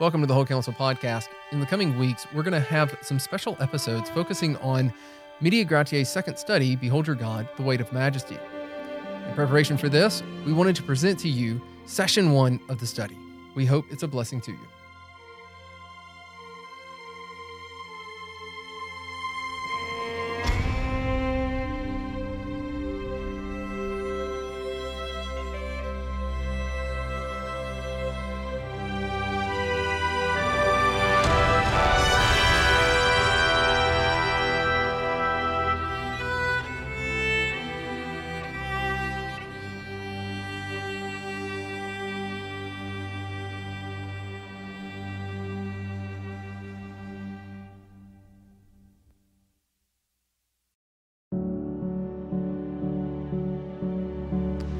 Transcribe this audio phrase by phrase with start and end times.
[0.00, 1.26] Welcome to the Whole Counsel podcast.
[1.50, 4.94] In the coming weeks, we're going to have some special episodes focusing on
[5.40, 8.38] Media Gratiae's second study, Behold Your God, The Weight of Majesty.
[9.26, 13.18] In preparation for this, we wanted to present to you session one of the study.
[13.56, 14.68] We hope it's a blessing to you.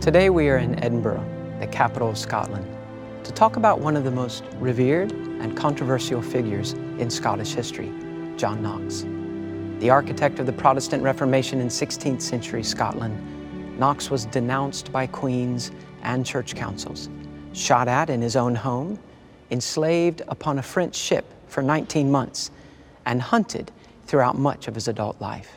[0.09, 1.23] Today we are in Edinburgh,
[1.61, 2.67] the capital of Scotland,
[3.25, 7.93] to talk about one of the most revered and controversial figures in Scottish history,
[8.39, 9.05] John Knox.
[9.81, 15.73] The architect of the Protestant Reformation in 16th century Scotland, Knox was denounced by queens
[16.01, 17.11] and church councils,
[17.53, 18.99] shot at in his own home,
[19.51, 22.51] enslaved upon a French ship for 19 months,
[23.05, 23.71] and hunted
[24.07, 25.51] throughout much of his adult life.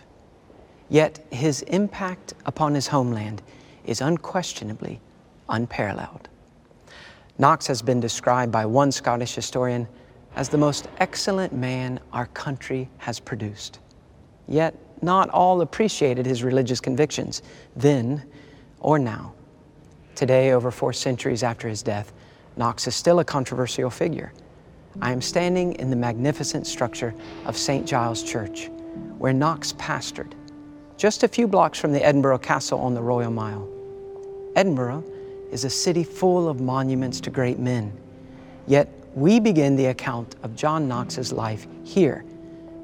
[0.90, 3.42] Yet his impact upon his homeland
[3.86, 5.00] is unquestionably
[5.50, 6.30] unparalleled.
[7.38, 9.88] Knox has been described by one Scottish historian
[10.36, 13.80] as the most excellent man our country has produced.
[14.48, 17.42] Yet, not all appreciated his religious convictions
[17.76, 18.24] then
[18.80, 19.34] or now.
[20.16, 22.14] Today, over four centuries after his death,
[22.58, 24.34] Knox is still a controversial figure.
[25.02, 27.14] I am standing in the magnificent structure
[27.46, 27.88] of St.
[27.88, 28.70] Giles Church,
[29.18, 30.34] where Knox pastored,
[31.02, 33.68] just a few blocks from the Edinburgh Castle on the Royal Mile.
[34.56, 35.04] Edinburgh
[35.52, 37.92] is a city full of monuments to great men.
[38.68, 42.24] Yet we begin the account of John Knox's life here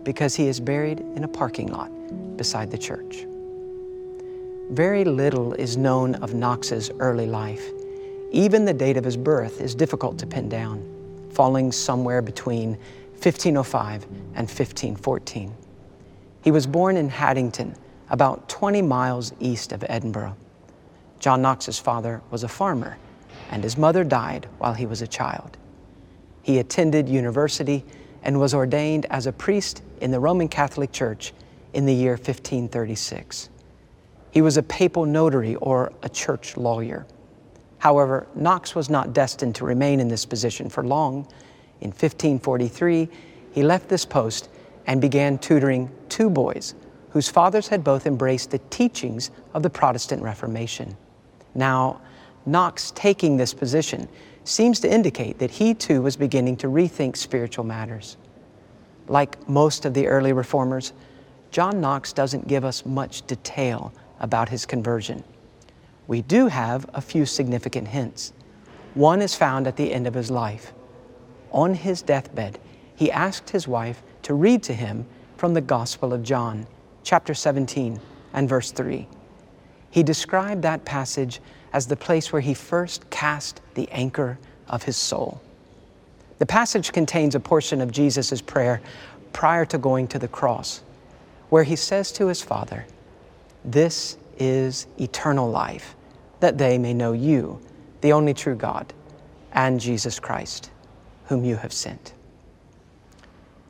[0.02, 1.92] because he is buried in a parking lot
[2.38, 3.28] beside the church.
[4.72, 7.70] Very little is known of Knox's early life.
[8.32, 10.84] Even the date of his birth is difficult to pin down,
[11.30, 12.80] falling somewhere between
[13.22, 15.54] 1505 and 1514.
[16.44, 17.76] He was born in Haddington,
[18.10, 20.36] about 20 miles east of Edinburgh.
[21.20, 22.98] John Knox's father was a farmer,
[23.52, 25.58] and his mother died while he was a child.
[26.44, 27.84] He attended university
[28.24, 31.34] and was ordained as a priest in the Roman Catholic Church
[31.74, 33.50] in the year 1536.
[34.32, 37.06] He was a papal notary or a church lawyer.
[37.80, 41.28] However, Knox was not destined to remain in this position for long.
[41.82, 43.10] In 1543,
[43.52, 44.50] he left this post
[44.86, 46.76] and began tutoring two boys
[47.10, 50.96] whose fathers had both embraced the teachings of the Protestant Reformation.
[51.56, 52.02] Now,
[52.46, 54.08] Knox taking this position
[54.44, 58.18] seems to indicate that he too was beginning to rethink spiritual matters.
[59.08, 60.94] Like most of the early reformers,
[61.52, 65.24] John Knox doesn't give us much detail about his conversion.
[66.08, 68.34] We do have a few significant hints.
[68.94, 70.74] One is found at the end of his life.
[71.52, 72.60] On his deathbed,
[72.96, 76.66] he asked his wife to read to him from the Gospel of John,
[77.08, 78.00] chapter 17
[78.34, 79.08] and verse 3
[79.98, 81.40] he described that passage
[81.74, 84.38] as the place where he first cast the anchor
[84.68, 85.42] of his soul.
[86.40, 88.82] The passage contains a portion of Jesus' prayer
[89.34, 90.82] prior to going to the cross,
[91.50, 92.86] where he says to his Father,
[93.66, 95.96] This is eternal life,
[96.42, 97.60] that they may know you,
[98.02, 98.94] the only true God,
[99.54, 100.70] and Jesus Christ,
[101.26, 102.14] whom you have sent.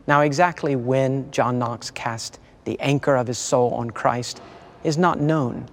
[0.08, 4.42] Now, exactly when John Knox cast the anchor of his soul on Christ
[4.84, 5.68] is not known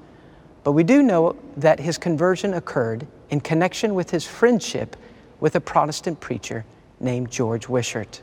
[0.65, 4.97] but we do know that his conversion occurred in connection with his friendship
[5.39, 6.65] with a Protestant preacher
[6.99, 8.23] named George Wishart.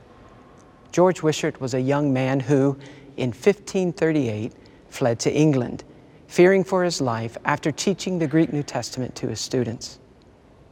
[0.92, 2.78] George Wishart was a young man who,
[3.16, 4.52] in 1538,
[4.90, 5.84] fled to England,
[6.28, 10.00] fearing for his life after teaching the Greek New Testament to his students.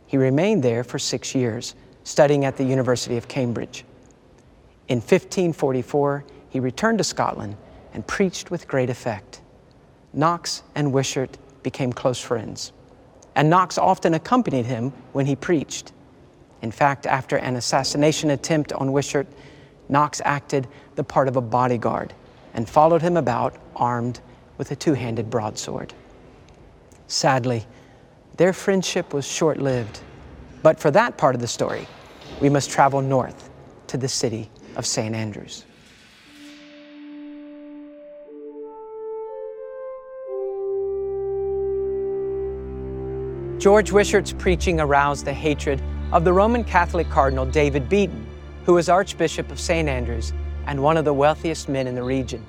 [0.07, 3.85] He remained there for six years, studying at the University of Cambridge.
[4.88, 7.56] In 1544, he returned to Scotland
[7.94, 9.41] and preached with great effect.
[10.13, 12.71] Knox and Wishart became close friends.
[13.36, 15.91] And Knox often accompanied him when he preached.
[16.62, 19.27] In fact, after an assassination attempt on Wishart,
[19.88, 22.13] Knox acted the part of a bodyguard
[22.53, 24.19] and followed him about armed
[24.57, 25.94] with a two handed broadsword.
[27.07, 27.65] Sadly,
[28.38, 30.01] their friendship was short lived.
[30.62, 31.88] But for that part of the story,
[32.41, 33.50] we must travel north
[33.88, 35.15] to the city of St.
[35.15, 35.65] Andrews.
[43.59, 45.81] George Wishart's preaching aroused the hatred
[46.13, 48.25] of the Roman Catholic Cardinal David Beaton,
[48.63, 49.89] who was Archbishop of St.
[49.89, 50.31] Andrews
[50.65, 52.45] and one of the wealthiest men in the region.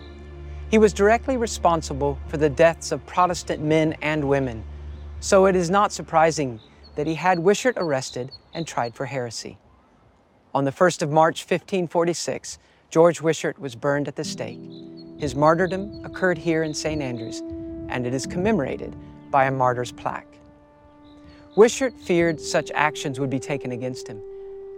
[0.70, 4.62] He was directly responsible for the deaths of Protestant men and women,
[5.18, 6.60] so it is not surprising
[6.94, 9.58] that he had Wishart arrested and tried for heresy.
[10.54, 14.60] On the 1st of March 1546, George Wishart was burned at the stake.
[15.18, 17.02] His martyrdom occurred here in St.
[17.02, 17.40] Andrews,
[17.88, 18.94] and it is commemorated
[19.32, 20.39] by a martyr's plaque.
[21.56, 24.22] Wishart feared such actions would be taken against him,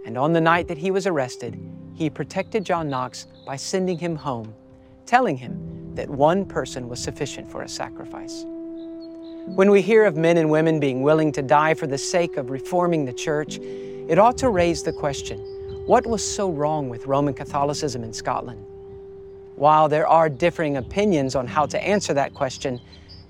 [0.05, 1.59] and on the night that he was arrested,
[1.93, 4.55] he protected John Knox by sending him home,
[5.05, 8.43] telling him that one person was sufficient for a sacrifice.
[9.45, 12.49] When we hear of men and women being willing to die for the sake of
[12.49, 15.39] reforming the church, it ought to raise the question
[15.85, 18.65] what was so wrong with Roman Catholicism in Scotland?
[19.57, 22.79] While there are differing opinions on how to answer that question,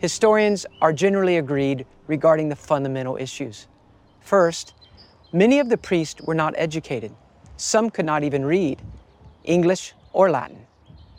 [0.04, 3.68] historians are generally agreed regarding the fundamental issues.
[4.20, 4.74] First,
[5.32, 7.14] many of the priests were not educated.
[7.56, 8.82] Some could not even read
[9.46, 10.68] English or Latin.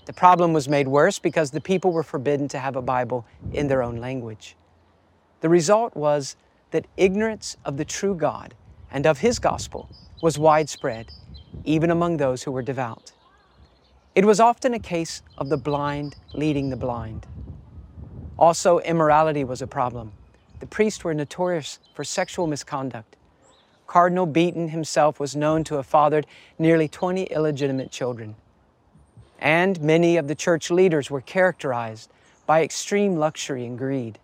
[0.04, 3.68] The problem was made worse because the people were forbidden to have a Bible in
[3.68, 4.54] their own language.
[5.40, 6.36] The result was
[6.70, 8.52] that ignorance of the true God
[8.90, 9.88] and of His gospel
[10.20, 11.10] was widespread
[11.64, 13.12] even among those who were devout.
[14.14, 17.26] It was often a case of the blind leading the blind.
[18.38, 20.12] Also, immorality was a problem.
[20.60, 23.16] The priests were notorious for sexual misconduct.
[23.86, 26.26] Cardinal Beaton himself was known to have fathered
[26.58, 28.34] nearly 20 illegitimate children.
[29.38, 32.10] And many of the church leaders were characterized
[32.46, 34.18] by extreme luxury and greed.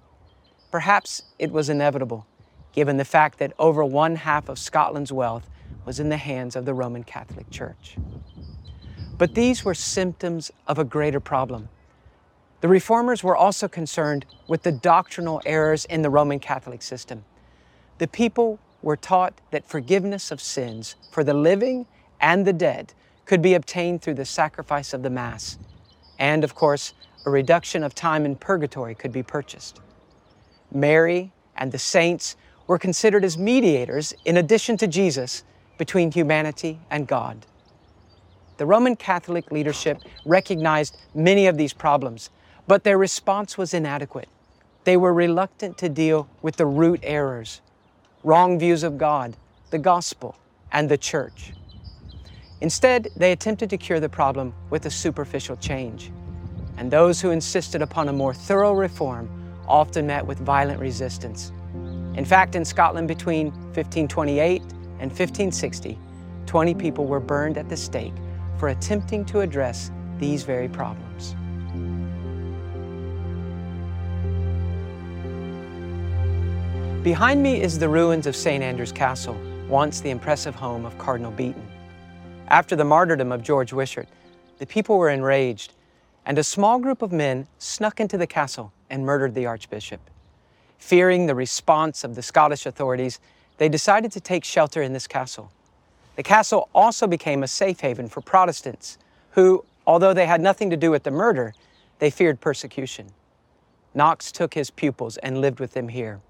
[0.70, 2.26] Perhaps it was inevitable,
[2.72, 5.48] given the fact that over one half of Scotland's wealth
[5.84, 7.96] was in the hands of the Roman Catholic Church.
[9.18, 11.68] But these were symptoms of a greater problem.
[12.60, 17.24] The reformers were also concerned with the doctrinal errors in the Roman Catholic system.
[17.98, 21.86] The people were taught that forgiveness of sins for the living
[22.20, 22.92] and the dead
[23.24, 25.58] could be obtained through the sacrifice of the Mass.
[26.18, 26.92] And, of course,
[27.24, 29.80] a reduction of time in purgatory could be purchased.
[30.72, 32.36] Mary and the saints
[32.66, 35.44] were considered as mediators, in addition to Jesus,
[35.78, 37.46] between humanity and God.
[38.58, 42.30] The Roman Catholic leadership recognized many of these problems,
[42.70, 44.28] but their response was inadequate.
[44.84, 47.60] They were reluctant to deal with the root errors,
[48.22, 49.36] wrong views of God,
[49.70, 50.36] the gospel,
[50.70, 51.52] and the church.
[52.60, 56.12] Instead, they attempted to cure the problem with a superficial change.
[56.76, 59.28] And those who insisted upon a more thorough reform
[59.66, 61.50] often met with violent resistance.
[62.14, 64.62] In fact, in Scotland between 1528
[65.00, 65.98] and 1560,
[66.46, 68.14] 20 people were burned at the stake
[68.58, 69.90] for attempting to address
[70.20, 71.34] these very problems.
[77.02, 78.62] Behind me is the ruins of St.
[78.62, 79.34] Andrew's Castle,
[79.70, 81.66] once the impressive home of Cardinal Beaton.
[82.48, 84.06] After the martyrdom of George Wishart,
[84.58, 85.72] the people were enraged,
[86.26, 90.10] and a small group of men snuck into the castle and murdered the Archbishop.
[90.78, 93.18] Fearing the response of the Scottish authorities,
[93.56, 95.50] they decided to take shelter in this castle.
[96.16, 98.98] The castle also became a safe haven for Protestants
[99.30, 101.54] who, although they had nothing to do with the murder,
[101.98, 103.06] they feared persecution.
[103.94, 106.20] Knox took his pupils and lived with them here.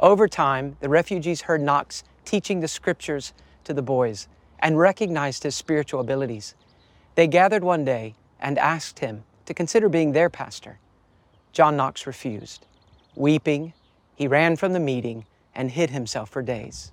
[0.00, 4.28] Over time, the refugees heard Knox teaching the scriptures to the boys
[4.58, 6.54] and recognized his spiritual abilities.
[7.16, 10.78] They gathered one day and asked him to consider being their pastor.
[11.52, 12.66] John Knox refused.
[13.14, 13.74] Weeping,
[14.14, 16.92] he ran from the meeting and hid himself for days.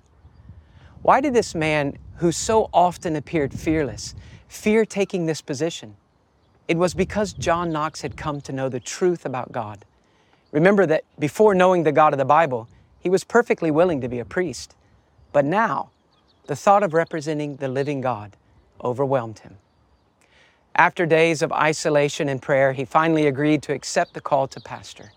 [1.00, 4.14] Why did this man, who so often appeared fearless,
[4.48, 5.96] fear taking this position?
[6.66, 9.86] It was because John Knox had come to know the truth about God.
[10.52, 12.68] Remember that before knowing the God of the Bible,
[13.00, 14.74] he was perfectly willing to be a priest.
[15.32, 15.90] But now,
[16.46, 18.36] the thought of representing the living God
[18.82, 19.58] overwhelmed him.
[20.74, 25.12] After days of isolation and prayer, he finally agreed to accept the call to pastor.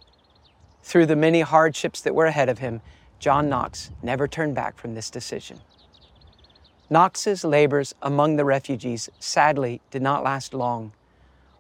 [0.84, 2.82] Through the many hardships that were ahead of him,
[3.20, 5.60] John Knox never turned back from this decision.
[6.90, 10.92] Knox's labors among the refugees sadly did not last long.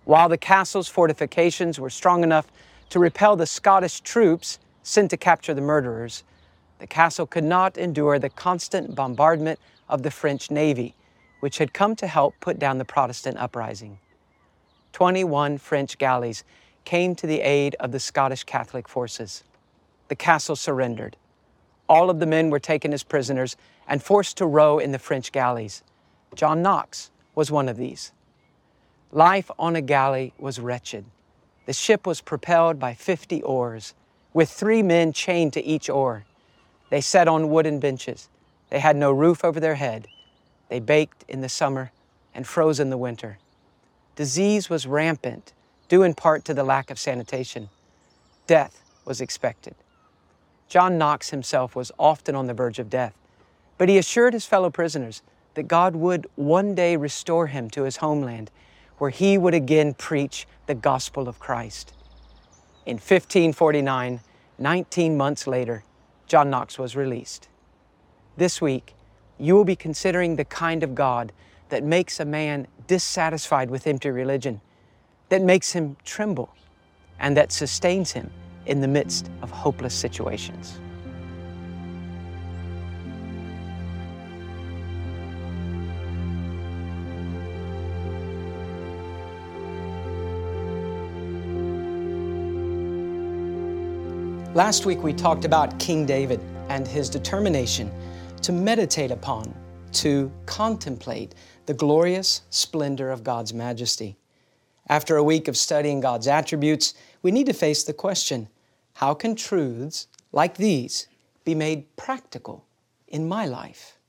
[0.04, 2.48] While the castle's fortifications were strong enough
[2.90, 6.24] to repel the Scottish troops sent to capture the murderers,
[6.80, 10.96] the castle could not endure the constant bombardment of the French Navy,
[11.40, 14.00] which had come to help put down the Protestant uprising.
[14.94, 16.44] 21 French galleys
[16.86, 19.44] came to the aid of the Scottish Catholic forces.
[20.08, 21.18] The castle surrendered.
[21.88, 23.56] All of the men were taken as prisoners
[23.88, 25.84] and forced to row in the French galleys.
[26.36, 28.12] John Knox was one of these.
[29.12, 31.06] Life on a galley was wretched.
[31.66, 33.94] The ship was propelled by 50 oars,
[34.34, 36.26] with three men chained to each oar.
[36.90, 38.30] They sat on wooden benches.
[38.70, 40.08] They had no roof over their head.
[40.70, 41.92] They baked in the summer
[42.34, 43.38] and froze in the winter.
[44.16, 45.54] Disease was rampant,
[45.90, 47.70] due in part to the lack of sanitation.
[48.48, 49.76] Death was expected.
[50.70, 53.14] John Knox himself was often on the verge of death,
[53.78, 55.22] but he assured his fellow prisoners
[55.56, 58.52] that God would one day restore him to his homeland,
[58.98, 61.94] where he would again preach the gospel of Christ.
[62.86, 64.22] In 1549,
[64.58, 65.84] 19 months later,
[66.28, 67.48] John Knox was released.
[68.38, 68.96] This week,
[69.38, 71.32] you will be considering the kind of God
[71.70, 74.62] that makes a man dissatisfied with empty religion,
[75.30, 76.54] that makes him tremble,
[77.20, 78.32] and that sustains him
[78.66, 80.80] in the midst of hopeless situations.
[94.54, 97.90] Last week we talked about King David and his determination
[98.42, 99.56] to meditate upon,
[99.94, 101.36] to contemplate
[101.68, 104.18] the glorious splendor of God's majesty.
[104.90, 108.50] After a week of studying God's attributes, we need to face the question
[108.96, 111.08] how can truths like these
[111.46, 112.66] be made practical
[113.08, 114.00] in my life?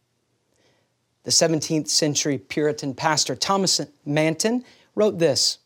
[1.22, 4.64] The 17th century Puritan pastor Thomas Manton
[4.96, 5.58] wrote this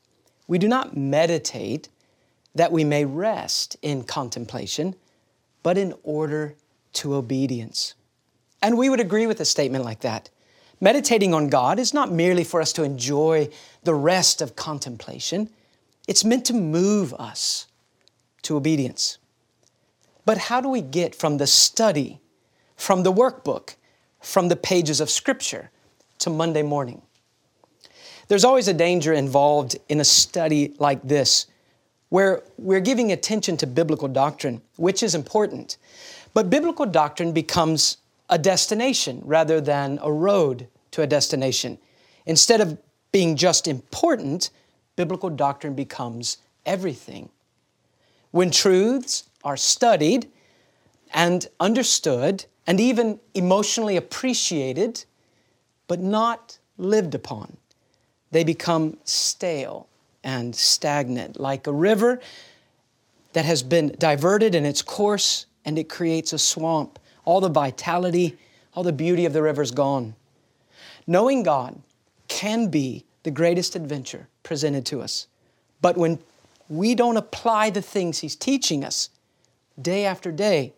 [0.47, 1.89] We do not meditate
[2.57, 4.97] that we may rest in contemplation,
[5.63, 6.57] but in order
[6.95, 7.95] to obedience.
[8.63, 10.31] And we would agree with a statement like that.
[10.81, 13.51] Meditating on God is not merely for us to enjoy
[13.85, 15.51] the rest of contemplation,
[16.09, 17.67] it's meant to move us
[18.43, 19.19] to obedience.
[20.25, 22.21] But how do we get from the study,
[22.77, 23.77] from the workbook,
[24.21, 25.71] from the pages of Scripture
[26.21, 27.03] to Monday morning?
[28.29, 31.47] There's always a danger involved in a study like this
[32.09, 35.77] where we're giving attention to biblical doctrine, which is important.
[36.35, 37.99] But biblical doctrine becomes
[38.29, 41.79] a destination rather than a road to a destination.
[42.27, 42.79] Instead of
[43.13, 44.51] being just important,
[44.97, 47.29] biblical doctrine becomes everything.
[48.31, 50.29] When truths are studied
[51.15, 55.05] and understood and even emotionally appreciated,
[55.89, 57.57] but not lived upon,
[58.33, 59.89] they become stale
[60.27, 62.21] and stagnant, like a river
[63.33, 66.99] that has been diverted in its course and it creates a swamp.
[67.25, 68.37] All the vitality,
[68.75, 70.17] all the beauty of the river is gone.
[71.07, 71.81] Knowing God
[72.27, 75.29] can be the greatest adventure presented to us.
[75.81, 76.19] But when
[76.69, 79.11] we don't apply the things He's teaching us
[79.81, 80.73] day after day,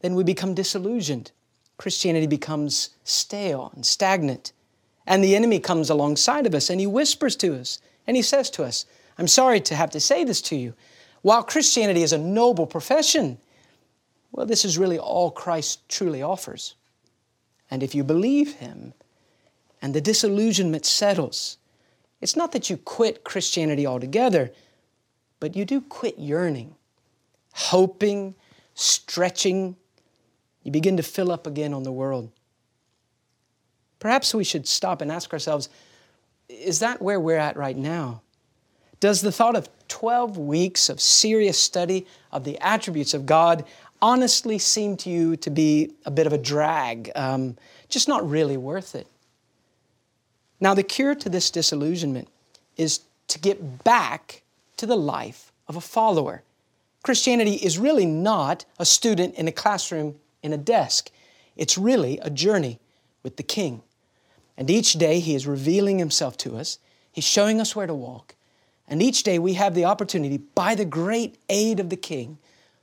[0.00, 1.30] then we become disillusioned.
[1.78, 4.52] Christianity becomes stale and stagnant.
[5.06, 8.50] And the enemy comes alongside of us and he whispers to us and he says
[8.50, 8.86] to us,
[9.18, 10.74] I'm sorry to have to say this to you.
[11.22, 13.38] While Christianity is a noble profession,
[14.32, 16.74] well, this is really all Christ truly offers.
[17.70, 18.92] And if you believe Him
[19.82, 21.58] and the disillusionment settles,
[22.20, 24.52] it's not that you quit Christianity altogether,
[25.40, 26.74] but you do quit yearning,
[27.52, 28.34] hoping,
[28.74, 29.76] stretching.
[30.62, 32.30] You begin to fill up again on the world.
[33.98, 35.68] Perhaps we should stop and ask ourselves
[36.48, 38.22] is that where we're at right now?
[39.00, 43.64] Does the thought of 12 weeks of serious study of the attributes of God
[44.00, 47.56] honestly seem to you to be a bit of a drag, um,
[47.88, 49.06] just not really worth it?
[50.60, 52.28] Now, the cure to this disillusionment
[52.76, 54.42] is to get back
[54.78, 56.42] to the life of a follower.
[57.02, 61.10] Christianity is really not a student in a classroom in a desk,
[61.56, 62.78] it's really a journey
[63.22, 63.82] with the King.
[64.56, 66.78] And each day He is revealing Himself to us,
[67.12, 68.34] He's showing us where to walk.
[68.88, 72.38] And each day we have the opportunity, by the great aid of the King,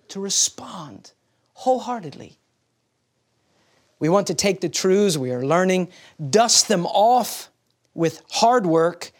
[0.09, 1.11] to respond
[1.53, 2.37] wholeheartedly.
[3.99, 5.89] We want to take the truths we are learning,
[6.29, 7.49] dust them off
[7.93, 9.11] with hard work,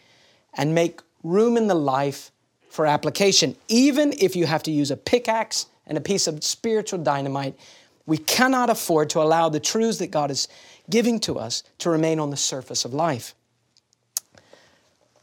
[0.52, 2.30] and make room in the life
[2.68, 3.56] for application.
[3.68, 7.56] Even if you have to use a pickaxe and a piece of spiritual dynamite,
[8.04, 10.48] we cannot afford to allow the truths that God is
[10.90, 13.34] giving to us to remain on the surface of life.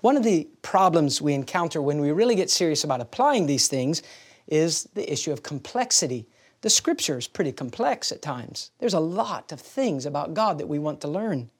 [0.01, 4.01] One of the problems we encounter when we really get serious about applying these things
[4.47, 6.25] is the issue of complexity.
[6.61, 8.71] The scripture is pretty complex at times.
[8.79, 11.51] There's a lot of things about God that we want to learn.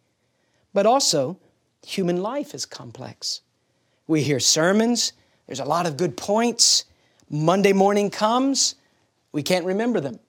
[0.74, 1.38] But also,
[1.86, 3.42] human life is complex.
[4.08, 5.14] We hear sermons,
[5.46, 6.86] there's a lot of good points.
[7.30, 8.76] Monday morning comes,
[9.32, 10.20] we can't remember them.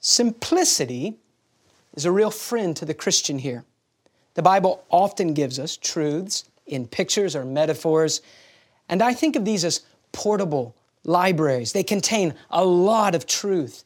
[0.00, 1.18] Simplicity
[1.96, 3.64] is a real friend to the Christian here.
[4.34, 8.20] The Bible often gives us truths in pictures or metaphors,
[8.88, 9.80] and I think of these as
[10.12, 11.72] portable libraries.
[11.72, 13.82] They contain a lot of truth,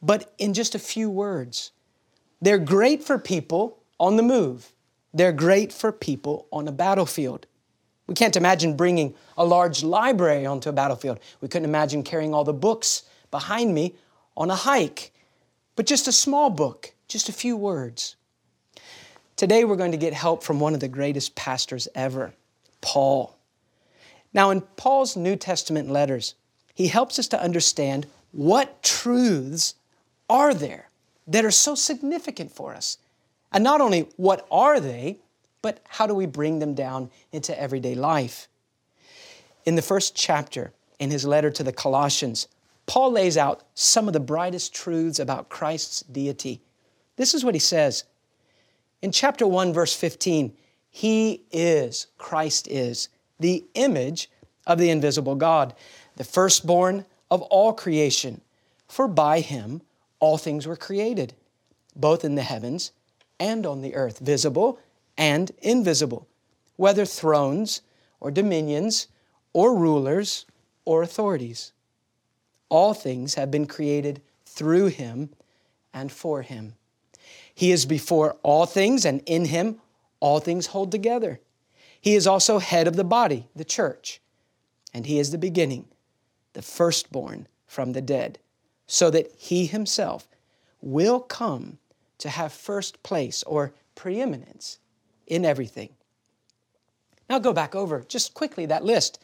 [0.00, 1.72] but in just a few words.
[2.40, 4.72] They're great for people on the move,
[5.14, 7.46] They're great for people on a battlefield.
[8.06, 11.20] We can't imagine bringing a large library onto a battlefield.
[11.40, 13.94] We couldn't imagine carrying all the books behind me
[14.36, 15.12] on a hike.
[15.76, 18.16] But just a small book, just a few words.
[19.36, 22.32] Today we're going to get help from one of the greatest pastors ever,
[22.80, 23.36] Paul.
[24.32, 26.34] Now, in Paul's New Testament letters,
[26.74, 29.74] he helps us to understand what truths
[30.30, 30.88] are there
[31.26, 32.96] that are so significant for us.
[33.52, 35.18] And not only what are they,
[35.60, 38.48] but how do we bring them down into everyday life?
[39.66, 42.48] In the first chapter, in his letter to the Colossians,
[42.86, 46.62] Paul lays out some of the brightest truths about Christ's deity.
[47.16, 48.04] This is what he says.
[49.00, 50.52] In chapter 1, verse 15,
[50.90, 53.08] He is, Christ is,
[53.40, 54.30] the image
[54.66, 55.74] of the invisible God,
[56.16, 58.40] the firstborn of all creation.
[58.88, 59.82] For by Him
[60.20, 61.34] all things were created,
[61.96, 62.92] both in the heavens
[63.40, 64.78] and on the earth, visible
[65.18, 66.28] and invisible,
[66.76, 67.82] whether thrones
[68.20, 69.08] or dominions
[69.52, 70.46] or rulers
[70.84, 71.72] or authorities.
[72.68, 75.30] All things have been created through him
[75.92, 76.74] and for him.
[77.54, 79.80] He is before all things, and in him
[80.20, 81.40] all things hold together.
[82.00, 84.20] He is also head of the body, the church,
[84.92, 85.86] and he is the beginning,
[86.52, 88.38] the firstborn from the dead,
[88.86, 90.26] so that he himself
[90.80, 91.78] will come
[92.18, 94.78] to have first place or preeminence
[95.26, 95.90] in everything.
[97.30, 99.18] Now go back over just quickly that list.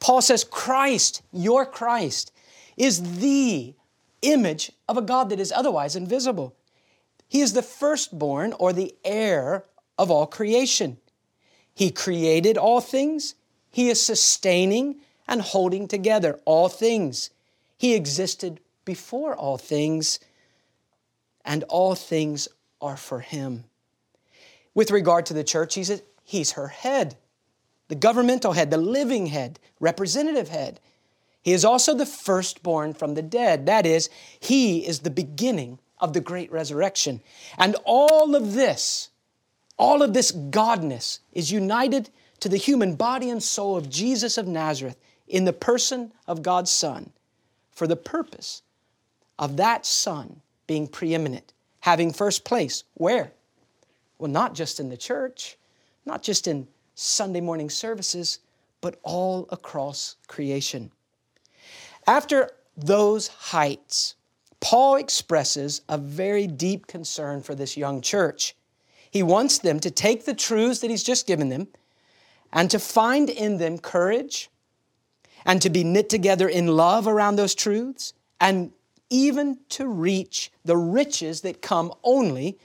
[0.00, 2.32] Paul says, Christ, your Christ,
[2.76, 3.74] is the
[4.22, 6.54] image of a God that is otherwise invisible.
[7.28, 9.64] He is the firstborn or the heir
[9.98, 10.96] of all creation.
[11.74, 13.34] He created all things.
[13.70, 17.30] He is sustaining and holding together all things.
[17.76, 20.18] He existed before all things,
[21.44, 22.48] and all things
[22.80, 23.64] are for him.
[24.74, 27.16] With regard to the church, he's, a, he's her head,
[27.88, 30.80] the governmental head, the living head, representative head.
[31.42, 33.66] He is also the firstborn from the dead.
[33.66, 34.08] That is,
[34.40, 37.20] he is the beginning of the great resurrection.
[37.56, 39.10] And all of this,
[39.76, 44.46] all of this godness is united to the human body and soul of Jesus of
[44.46, 47.10] Nazareth in the person of God's Son
[47.72, 48.62] for the purpose
[49.38, 52.84] of that Son being preeminent, having first place.
[52.94, 53.32] Where?
[54.18, 55.56] Well, not just in the church,
[56.04, 58.40] not just in Sunday morning services,
[58.80, 60.90] but all across creation.
[62.06, 64.14] After those heights,
[64.60, 68.56] Paul expresses a very deep concern for this young church.
[69.10, 71.68] He wants them to take the truths that he's just given them
[72.52, 74.50] and to find in them courage
[75.46, 78.72] and to be knit together in love around those truths and
[79.10, 82.58] even to reach the riches that come only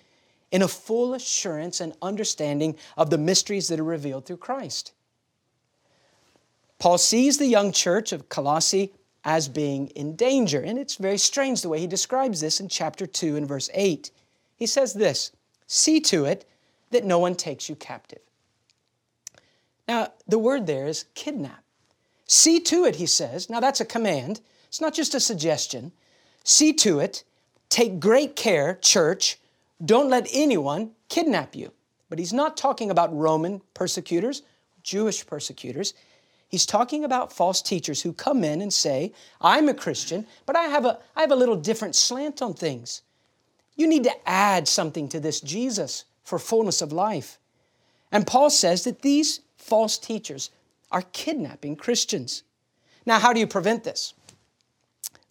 [0.52, 4.94] in a full assurance and understanding of the mysteries that are revealed through Christ.
[6.80, 8.94] Paul sees the young church of Colossae
[9.26, 13.06] as being in danger, and it's very strange the way he describes this in chapter
[13.06, 14.12] 2 and verse 8.
[14.56, 15.32] He says this
[15.68, 16.46] See to it
[16.92, 18.20] that no one takes you captive.
[19.88, 21.64] Now, the word there is kidnap.
[22.26, 23.50] See to it, he says.
[23.50, 24.42] Now, that's a command.
[24.68, 25.92] It's not just a suggestion.
[26.44, 27.24] See to it,
[27.70, 29.40] take great care, church,
[29.84, 31.72] don't let anyone kidnap you.
[32.10, 34.44] But he's not talking about Roman persecutors,
[34.84, 35.94] Jewish persecutors.
[36.54, 39.12] He's talking about false teachers who come in and say,
[39.42, 43.02] I'm a Christian, but I have a, I have a little different slant on things.
[43.76, 47.40] You need to add something to this Jesus for fullness of life.
[48.12, 50.52] And Paul says that these false teachers
[50.92, 52.44] are kidnapping Christians.
[53.04, 54.14] Now, how do you prevent this?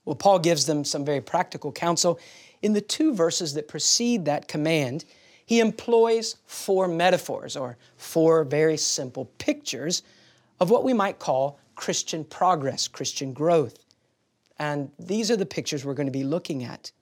[0.05, 2.19] Well, Paul gives them some very practical counsel.
[2.63, 5.05] In the two verses that precede that command,
[5.47, 10.03] he employs four metaphors or four very simple pictures
[10.63, 13.85] of what we might call Christian progress, Christian growth.
[14.61, 16.93] And these are the pictures we're going to be looking at.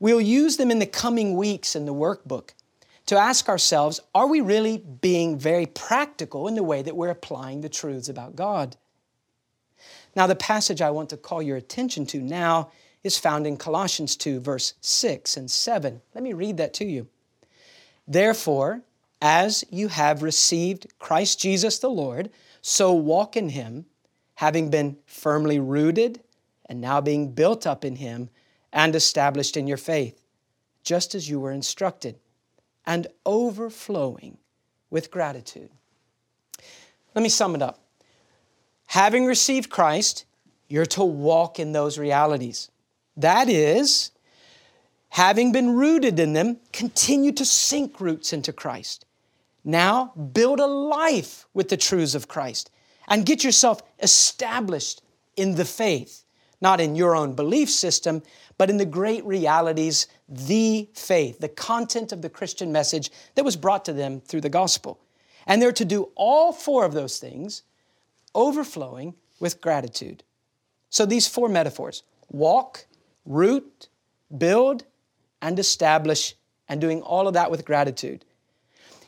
[0.00, 2.50] We'll use them in the coming weeks in the workbook
[3.06, 7.60] to ask ourselves are we really being very practical in the way that we're applying
[7.60, 8.74] the truths about God?
[10.16, 12.72] Now, the passage I want to call your attention to now
[13.04, 16.00] is found in Colossians 2, verse 6 and 7.
[16.12, 17.06] Let me read that to you.
[18.08, 18.82] Therefore,
[19.22, 22.28] as you have received Christ Jesus the Lord,
[22.60, 23.86] so walk in him,
[24.34, 26.20] having been firmly rooted
[26.66, 28.30] and now being built up in him
[28.72, 30.24] and established in your faith,
[30.82, 32.16] just as you were instructed,
[32.84, 34.38] and overflowing
[34.90, 35.70] with gratitude.
[37.14, 37.78] Let me sum it up.
[38.86, 40.24] Having received Christ,
[40.66, 42.72] you're to walk in those realities.
[43.16, 44.10] That is,
[45.10, 49.06] having been rooted in them, continue to sink roots into Christ.
[49.64, 52.70] Now build a life with the truths of Christ
[53.08, 55.02] and get yourself established
[55.36, 56.24] in the faith,
[56.60, 58.22] not in your own belief system,
[58.58, 63.56] but in the great realities, the faith, the content of the Christian message that was
[63.56, 65.00] brought to them through the gospel.
[65.46, 67.62] And they're to do all four of those things,
[68.34, 70.22] overflowing with gratitude.
[70.90, 72.86] So these four metaphors walk,
[73.26, 73.88] root,
[74.36, 74.84] build,
[75.40, 76.34] and establish,
[76.68, 78.24] and doing all of that with gratitude.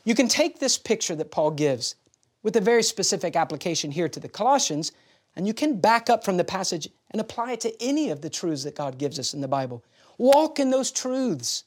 [0.05, 1.95] You can take this picture that Paul gives
[2.43, 4.91] with a very specific application here to the Colossians,
[5.35, 8.29] and you can back up from the passage and apply it to any of the
[8.29, 9.83] truths that God gives us in the Bible.
[10.19, 11.63] Walk in those truths.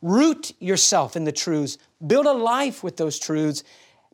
[0.00, 1.78] Root yourself in the truths.
[2.04, 3.62] Build a life with those truths.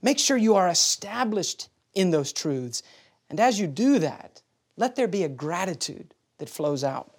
[0.02, 2.82] Make sure you are established in those truths.
[3.30, 4.42] And as you do that,
[4.76, 7.14] let there be a gratitude that flows out.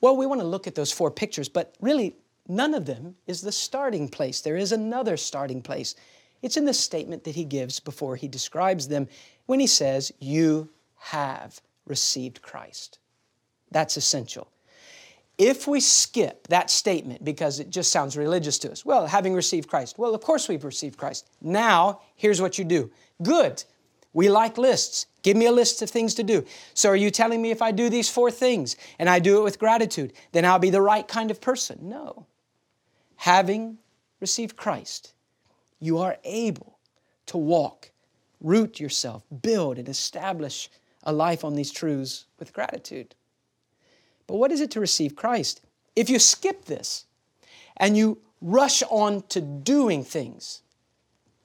[0.00, 2.14] Well, we want to look at those four pictures, but really,
[2.48, 4.40] none of them is the starting place.
[4.40, 5.94] There is another starting place.
[6.42, 9.08] It's in the statement that he gives before he describes them
[9.46, 12.98] when he says, You have received Christ.
[13.70, 14.48] That's essential.
[15.36, 19.68] If we skip that statement because it just sounds religious to us, well, having received
[19.68, 21.28] Christ, well, of course we've received Christ.
[21.40, 22.90] Now, here's what you do.
[23.22, 23.64] Good.
[24.12, 25.06] We like lists.
[25.22, 26.44] Give me a list of things to do.
[26.74, 29.42] So, are you telling me if I do these four things and I do it
[29.42, 31.78] with gratitude, then I'll be the right kind of person?
[31.82, 32.26] No.
[33.24, 33.78] Having
[34.20, 35.14] received Christ,
[35.80, 36.76] you are able
[37.24, 37.90] to walk,
[38.42, 40.68] root yourself, build, and establish
[41.04, 43.14] a life on these truths with gratitude.
[44.26, 45.62] But what is it to receive Christ?
[45.96, 47.06] If you skip this
[47.78, 50.60] and you rush on to doing things,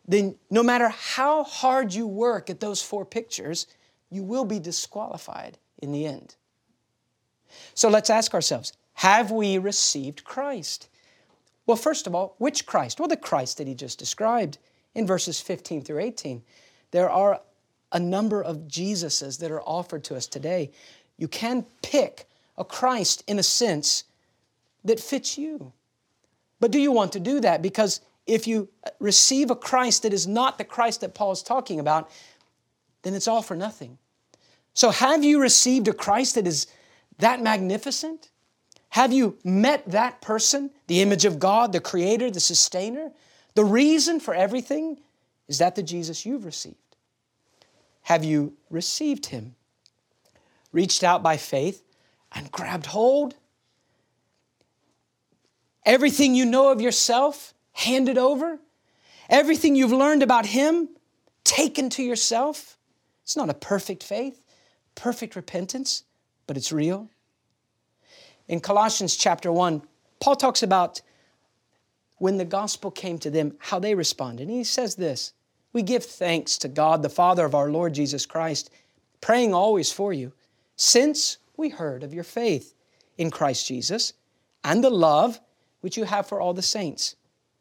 [0.05, 3.67] then no matter how hard you work at those four pictures,
[4.11, 6.35] you will be disqualified in the end.
[7.73, 10.89] So let's ask ourselves have we received Christ?
[11.69, 12.99] Well, first of all, which Christ?
[12.99, 14.57] Well, the Christ that he just described
[14.95, 16.41] in verses 15 through 18.
[16.89, 17.41] There are
[17.91, 20.71] a number of Jesuses that are offered to us today.
[21.19, 22.27] You can pick
[22.57, 24.05] a Christ in a sense
[24.83, 25.71] that fits you.
[26.59, 27.61] But do you want to do that?
[27.61, 31.43] Because if you uh, receive a Christ that is not the Christ that Paul is
[31.43, 32.09] talking about,
[33.03, 33.99] then it's all for nothing.
[34.73, 36.65] So, have you received a Christ that is
[37.19, 38.31] that magnificent?
[38.89, 43.11] Have you met that person, the image of God, the creator, the sustainer?
[43.53, 44.99] The reason for everything
[45.47, 46.77] is that the Jesus you've received.
[48.03, 49.55] Have you received him?
[50.71, 51.83] Reached out by faith
[52.31, 53.35] and grabbed hold?
[55.85, 58.59] Everything you know of yourself handed over?
[59.29, 60.89] Everything you've learned about him
[61.43, 62.77] taken to yourself?
[63.23, 64.43] It's not a perfect faith,
[64.95, 66.03] perfect repentance,
[66.47, 67.09] but it's real.
[68.49, 69.83] In Colossians chapter 1,
[70.19, 71.01] Paul talks about
[72.17, 74.47] when the gospel came to them, how they responded.
[74.47, 75.33] And he says this
[75.71, 78.71] We give thanks to God, the Father of our Lord Jesus Christ,
[79.21, 80.33] praying always for you,
[80.75, 82.73] since we heard of your faith
[83.19, 84.13] in Christ Jesus
[84.63, 85.39] and the love
[85.81, 87.15] which you have for all the saints,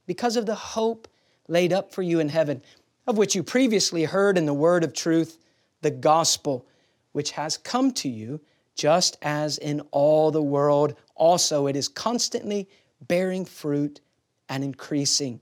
[0.06, 1.06] because of the hope
[1.48, 2.62] laid up for you in heaven,
[3.06, 5.38] of which you previously heard in the word of truth,
[5.82, 6.66] the gospel,
[7.12, 8.40] which has come to you
[8.78, 12.68] just as in all the world also it is constantly
[13.08, 14.00] bearing fruit
[14.48, 15.40] and increasing,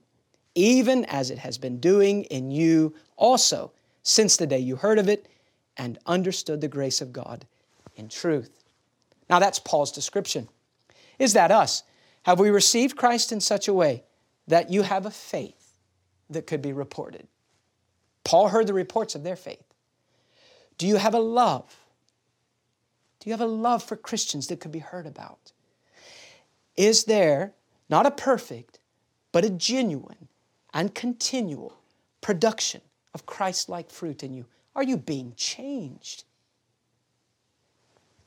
[0.55, 3.70] even as it has been doing in you also
[4.03, 5.29] since the day you heard of it
[5.77, 7.46] and understood the grace of God
[7.94, 8.64] in truth.
[9.29, 10.49] Now that's Paul's description.
[11.18, 11.83] Is that us?
[12.22, 14.03] Have we received Christ in such a way
[14.49, 15.77] that you have a faith
[16.31, 17.29] that could be reported?
[18.25, 19.62] Paul heard the reports of their faith.
[20.79, 21.86] Do you have a love
[23.27, 25.51] do you have a love for Christians that could be heard about?
[26.77, 27.55] Is there
[27.91, 28.79] not a perfect,
[29.33, 30.29] but a genuine
[30.73, 31.77] and continual
[32.21, 32.83] production
[33.15, 34.47] of Christ like fruit in you?
[34.77, 36.23] Are you being changed?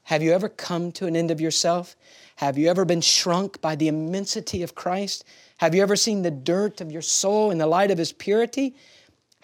[0.04, 1.96] Have you ever come to an end of yourself?
[2.36, 5.24] Have you ever been shrunk by the immensity of Christ?
[5.60, 8.76] Have you ever seen the dirt of your soul in the light of His purity?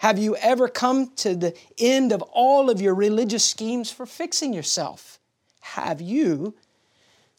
[0.00, 4.52] Have you ever come to the end of all of your religious schemes for fixing
[4.52, 5.18] yourself?
[5.74, 6.54] Have you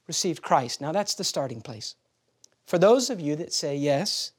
[0.08, 0.82] received Christ?
[0.82, 1.96] Now that's the starting place.
[2.66, 4.32] For those of you that say, Yes,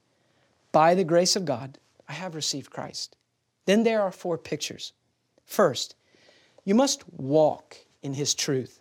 [0.70, 3.16] by the grace of God, I have received Christ,
[3.64, 4.92] then there are four pictures.
[5.44, 5.94] First,
[6.64, 8.80] you must walk in His truth.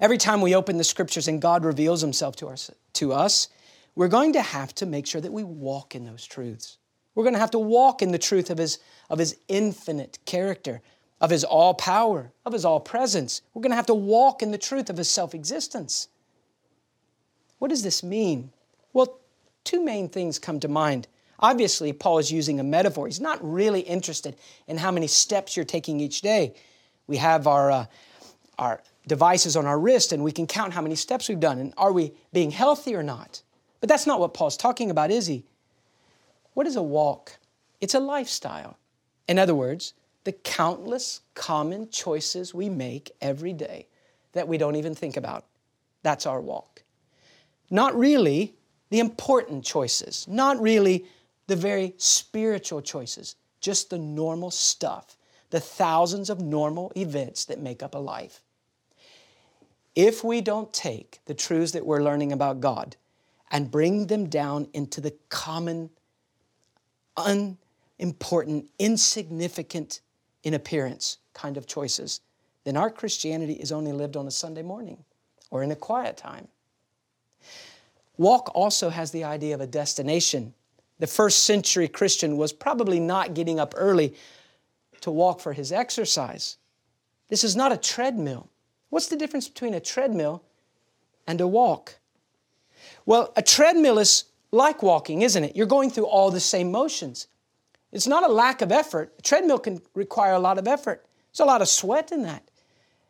[0.00, 3.48] Every time we open the scriptures and God reveals Himself to, us, to us,
[3.94, 6.78] we're going to have to make sure that we walk in those truths.
[7.14, 10.82] We're going to have to walk in the truth of His, of his infinite character,
[11.20, 13.42] of His all power, of His all presence.
[13.54, 16.08] We're going to have to walk in the truth of His self existence.
[17.58, 18.52] What does this mean?
[18.92, 19.18] Well,
[19.64, 21.08] two main things come to mind.
[21.40, 23.06] Obviously, Paul is using a metaphor.
[23.06, 26.54] He's not really interested in how many steps you're taking each day.
[27.06, 27.86] We have our, uh,
[28.58, 31.74] our devices on our wrist and we can count how many steps we've done and
[31.76, 33.42] are we being healthy or not.
[33.80, 35.44] But that's not what Paul's talking about, is he?
[36.54, 37.38] What is a walk?
[37.80, 38.78] It's a lifestyle.
[39.28, 39.92] In other words,
[40.26, 43.86] the countless common choices we make every day
[44.32, 45.46] that we don't even think about.
[46.02, 46.82] That's our walk.
[47.70, 48.56] Not really
[48.90, 51.06] the important choices, not really
[51.46, 55.16] the very spiritual choices, just the normal stuff,
[55.50, 58.42] the thousands of normal events that make up a life.
[59.94, 62.96] If we don't take the truths that we're learning about God
[63.52, 65.90] and bring them down into the common,
[67.16, 70.00] unimportant, insignificant
[70.42, 72.20] in appearance kind of choices,
[72.64, 75.04] then our Christianity is only lived on a Sunday morning
[75.50, 76.48] or in a quiet time.
[78.18, 80.54] Walk also has the idea of a destination.
[80.98, 84.14] The first century Christian was probably not getting up early
[85.02, 86.56] to walk for his exercise.
[87.28, 88.48] This is not a treadmill.
[88.90, 90.42] What's the difference between a treadmill
[91.26, 91.96] and a walk?
[93.04, 95.56] Well, a treadmill is like walking, isn't it?
[95.56, 97.28] You're going through all the same motions.
[97.92, 99.14] It's not a lack of effort.
[99.18, 101.06] A treadmill can require a lot of effort.
[101.32, 102.48] There's a lot of sweat in that.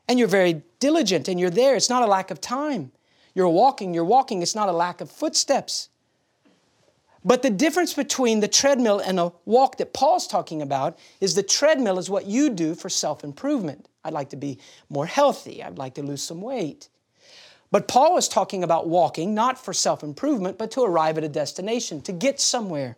[0.09, 1.75] And you're very diligent and you're there.
[1.75, 2.93] It's not a lack of time.
[3.35, 4.43] You're walking, you're walking.
[4.43, 5.89] It's not a lack of footsteps.
[7.25, 11.43] But the difference between the treadmill and a walk that Paul's talking about is the
[11.43, 13.89] treadmill is what you do for self improvement.
[14.05, 14.59] I'd like to be
[14.89, 15.63] more healthy.
[15.63, 16.89] I'd like to lose some weight.
[17.73, 21.29] But Paul is talking about walking not for self improvement, but to arrive at a
[21.29, 22.97] destination, to get somewhere.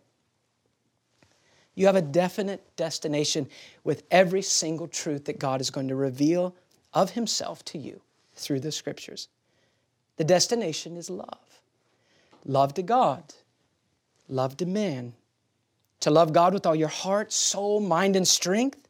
[1.79, 3.47] You have a definite destination
[3.85, 6.53] with every single truth that God is going to reveal
[6.93, 8.01] of Himself to you
[8.35, 9.29] through the Scriptures.
[10.17, 11.61] The destination is love
[12.45, 13.33] love to God,
[14.27, 15.13] love to man.
[16.01, 18.89] To love God with all your heart, soul, mind, and strength.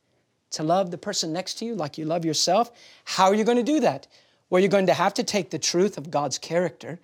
[0.51, 2.71] To love the person next to you like you love yourself.
[3.05, 4.07] How are you going to do that?
[4.49, 6.97] Well, you're going to have to take the truth of God's character.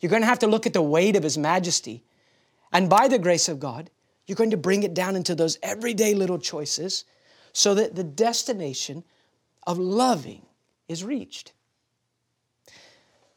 [0.00, 2.02] You're going to have to look at the weight of His majesty.
[2.72, 3.90] And by the grace of God,
[4.28, 7.04] you're going to bring it down into those everyday little choices
[7.52, 9.02] so that the destination
[9.66, 10.42] of loving
[10.86, 11.52] is reached.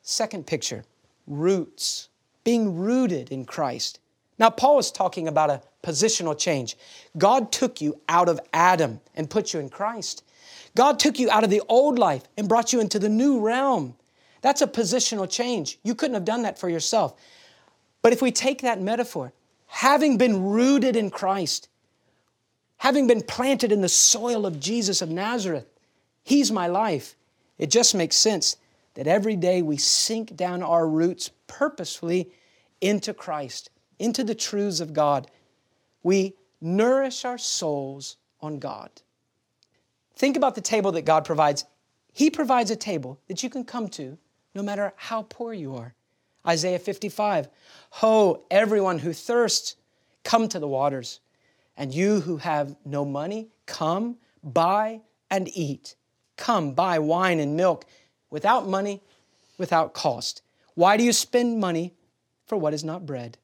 [0.03, 0.83] Second picture
[1.25, 2.09] roots,
[2.43, 3.99] being rooted in Christ.
[4.37, 6.75] Now, Paul is talking about a positional change.
[7.17, 10.23] God took you out of Adam and put you in Christ.
[10.75, 13.95] God took you out of the old life and brought you into the new realm.
[14.41, 15.79] That's a positional change.
[15.83, 17.15] You couldn't have done that for yourself.
[18.01, 19.31] But if we take that metaphor,
[19.71, 21.69] having been rooted in Christ,
[22.77, 25.65] having been planted in the soil of Jesus of Nazareth,
[26.23, 27.15] He's my life.
[27.57, 28.57] It just makes sense
[28.95, 32.29] that every day we sink down our roots purposefully
[32.81, 35.31] into Christ, into the truths of God.
[36.03, 38.89] We nourish our souls on God.
[40.15, 41.63] Think about the table that God provides.
[42.11, 44.17] He provides a table that you can come to
[44.53, 45.95] no matter how poor you are.
[46.47, 47.47] Isaiah 55
[47.95, 49.75] Ho, everyone who thirsts,
[50.23, 51.19] come to the waters.
[51.77, 55.95] And you who have no money, come, buy, and eat.
[56.37, 57.85] Come, buy wine and milk
[58.29, 59.01] without money,
[59.57, 60.41] without cost.
[60.75, 61.93] Why do you spend money
[62.45, 63.37] for what is not bread?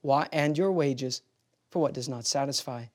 [0.00, 1.22] Why, and your wages
[1.70, 2.86] for what does not satisfy?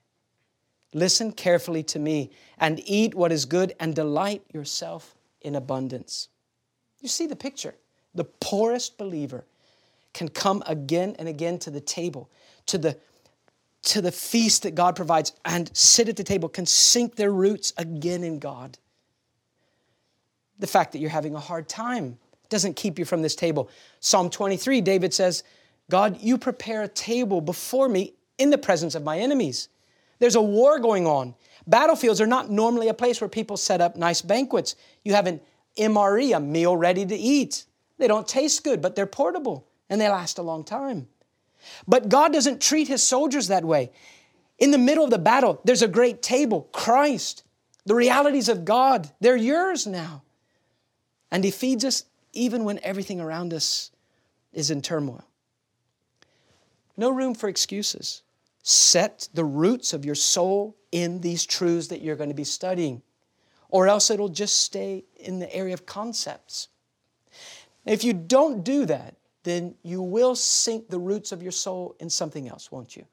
[0.94, 6.30] Listen carefully to me and eat what is good and delight yourself in abundance.
[7.02, 7.76] You see the picture.
[8.18, 9.46] The poorest believer
[10.14, 12.28] can come again and again to the table,
[12.66, 12.98] to the,
[13.84, 17.74] to the feast that God provides, and sit at the table, can sink their roots
[17.78, 18.80] again in God.
[20.58, 22.18] The fact that you're having a hard time
[22.50, 23.70] doesn't keep you from this table.
[24.00, 25.44] Psalm 23, David says,
[25.92, 29.70] God, you prepare a table before me in the presence of my enemies.
[30.18, 31.36] There's a war going on.
[31.68, 34.76] Battlefields are not normally a place where people set up nice banquets.
[35.04, 35.40] You have an
[35.78, 37.66] MRE, a meal ready to eat.
[37.98, 41.08] They don't taste good, but they're portable and they last a long time.
[41.88, 43.92] But God doesn't treat his soldiers that way.
[44.60, 47.44] In the middle of the battle, there's a great table, Christ,
[47.86, 49.12] the realities of God.
[49.20, 50.24] They're yours now.
[51.32, 53.92] And he feeds us even when everything around us
[54.54, 55.26] is in turmoil.
[56.96, 58.24] No room for excuses.
[58.64, 63.02] Set the roots of your soul in these truths that you're going to be studying,
[63.70, 66.70] or else it'll just stay in the area of concepts.
[67.88, 72.10] If you don't do that, then you will sink the roots of your soul in
[72.10, 73.06] something else, won't you?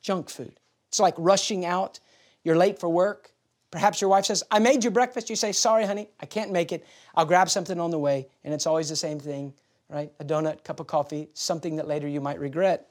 [0.00, 0.58] Junk food.
[0.88, 2.00] It's like rushing out.
[2.42, 3.32] You're late for work.
[3.70, 5.28] Perhaps your wife says, I made you breakfast.
[5.28, 6.84] You say, Sorry, honey, I can't make it.
[7.14, 8.26] I'll grab something on the way.
[8.44, 9.52] And it's always the same thing,
[9.88, 10.10] right?
[10.20, 12.88] A donut, cup of coffee, something that later you might regret.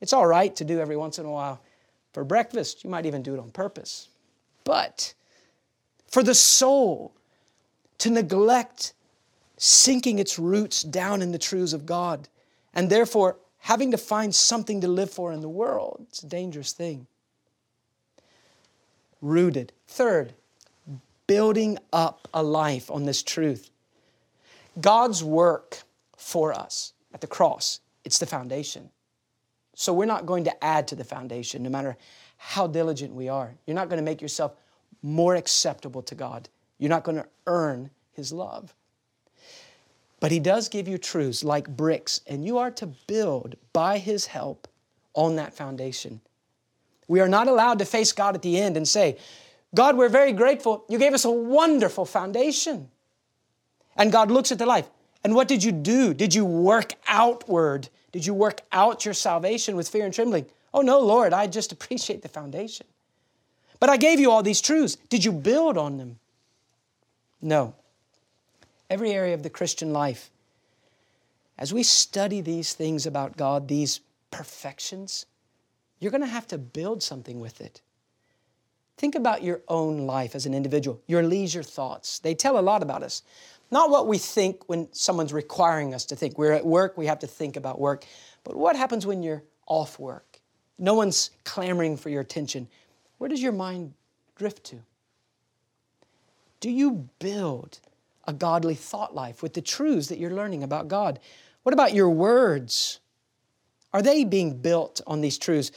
[0.00, 1.60] It's all right to do every once in a while
[2.12, 2.84] for breakfast.
[2.84, 4.08] You might even do it on purpose.
[4.64, 5.14] But
[6.08, 7.12] for the soul
[7.98, 8.92] to neglect
[9.58, 12.28] sinking its roots down in the truths of God
[12.72, 16.72] and therefore having to find something to live for in the world, it's a dangerous
[16.72, 17.06] thing.
[19.20, 19.72] Rooted.
[19.88, 20.32] Third,
[21.26, 23.70] building up a life on this truth.
[24.80, 25.82] God's work
[26.16, 28.90] for us at the cross, it's the foundation.
[29.74, 31.96] So we're not going to add to the foundation no matter
[32.36, 33.54] how diligent we are.
[33.66, 34.52] You're not going to make yourself
[35.02, 36.48] more acceptable to God.
[36.78, 38.74] You're not going to earn His love.
[40.20, 44.26] But He does give you truths like bricks, and you are to build by His
[44.26, 44.68] help
[45.14, 46.20] on that foundation.
[47.06, 49.16] We are not allowed to face God at the end and say,
[49.74, 50.84] God, we're very grateful.
[50.88, 52.88] You gave us a wonderful foundation.
[53.96, 54.88] And God looks at the life.
[55.24, 56.14] And what did you do?
[56.14, 57.88] Did you work outward?
[58.12, 60.46] Did you work out your salvation with fear and trembling?
[60.72, 62.86] Oh, no, Lord, I just appreciate the foundation.
[63.80, 64.96] But I gave you all these truths.
[65.08, 66.18] Did you build on them?
[67.40, 67.74] No.
[68.90, 70.30] Every area of the Christian life,
[71.58, 75.26] as we study these things about God, these perfections,
[76.00, 77.80] you're going to have to build something with it.
[78.96, 82.18] Think about your own life as an individual, your leisure thoughts.
[82.18, 83.22] They tell a lot about us.
[83.70, 86.38] Not what we think when someone's requiring us to think.
[86.38, 88.04] We're at work, we have to think about work.
[88.42, 90.40] But what happens when you're off work?
[90.78, 92.68] No one's clamoring for your attention.
[93.18, 93.94] Where does your mind
[94.36, 94.80] drift to?
[96.60, 97.80] Do you build
[98.28, 101.18] a godly thought life with the truths that you're learning about God?
[101.62, 103.00] What about your words?
[103.92, 105.72] Are they being built on these truths?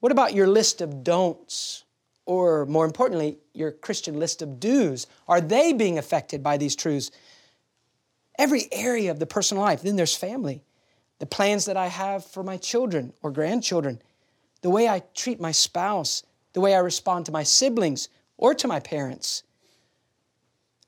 [0.00, 1.84] What about your list of don'ts?
[2.26, 5.06] Or more importantly, your Christian list of do's?
[5.28, 7.12] Are they being affected by these truths?
[8.38, 9.82] Every area of the personal life.
[9.82, 10.62] Then there's family.
[11.20, 14.02] The plans that I have for my children or grandchildren,
[14.62, 18.66] the way I treat my spouse, the way I respond to my siblings or to
[18.66, 19.44] my parents.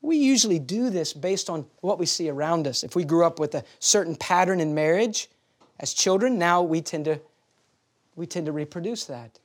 [0.01, 2.83] We usually do this based on what we see around us.
[2.83, 5.29] If we grew up with a certain pattern in marriage
[5.79, 7.19] as children, now we tend to,
[8.15, 9.39] we tend to reproduce that.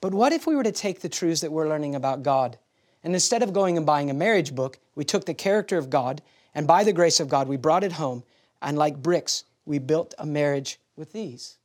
[0.00, 2.58] But what if we were to take the truths that we're learning about God
[3.02, 6.20] and instead of going and buying a marriage book, we took the character of God
[6.54, 8.22] and by the grace of God, we brought it home
[8.62, 11.58] and like bricks, we built a marriage with these.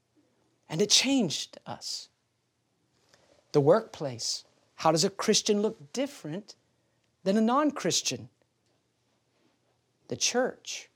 [0.69, 2.09] And it changed us.
[3.51, 4.43] The workplace.
[4.75, 6.55] How does a Christian look different
[7.23, 8.29] than a non Christian?
[10.08, 10.89] The church.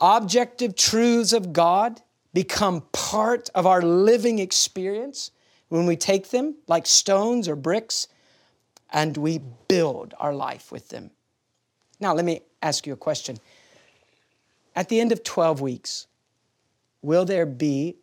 [0.00, 5.30] Objective truths of God become part of our living experience
[5.68, 8.08] when we take them like stones or bricks
[8.90, 11.10] and we build our life with them.
[12.00, 13.38] Now, let me ask you a question.
[14.74, 16.06] At the end of 12 weeks,
[17.02, 17.96] will there be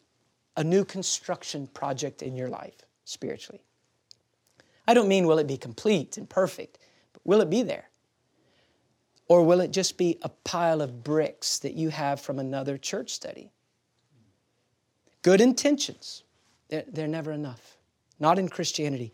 [0.57, 3.61] a new construction project in your life spiritually?
[4.87, 6.77] I don't mean will it be complete and perfect,
[7.13, 7.89] but will it be there?
[9.27, 13.11] Or will it just be a pile of bricks that you have from another church
[13.11, 13.51] study?
[15.23, 16.23] Good intentions,
[16.69, 17.77] they're, they're never enough.
[18.19, 19.11] Not in Christianity.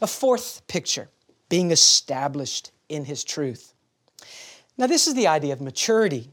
[0.00, 1.08] A fourth picture
[1.48, 3.74] being established in His truth.
[4.78, 6.30] Now, this is the idea of maturity,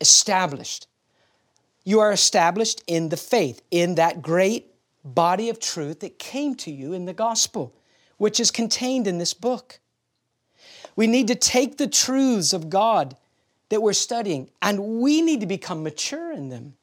[0.00, 0.86] established.
[1.84, 4.72] You are established in the faith, in that great
[5.04, 7.74] body of truth that came to you in the gospel,
[8.16, 9.80] which is contained in this book.
[10.96, 13.16] We need to take the truths of God
[13.68, 16.74] that we're studying and we need to become mature in them.